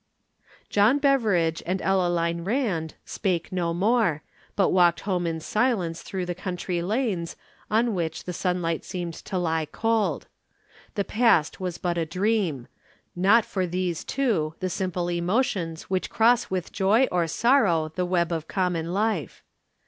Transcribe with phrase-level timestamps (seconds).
[0.67, 4.23] John Beveridge and Ellaline Rand spake no more,
[4.55, 7.35] but walked home in silence through the country lanes
[7.69, 10.25] on which the sunlight seemed to lie cold.
[10.95, 12.67] The past was put a dream
[13.15, 18.31] not for these two the simple emotions which cross with joy or sorrow the web
[18.31, 19.43] of common life.